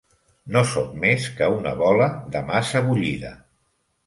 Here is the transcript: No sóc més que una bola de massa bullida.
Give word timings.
No 0.53 0.61
sóc 0.69 0.95
més 1.03 1.27
que 1.41 1.49
una 1.57 1.75
bola 1.83 2.09
de 2.37 2.43
massa 2.49 2.83
bullida. 2.89 3.37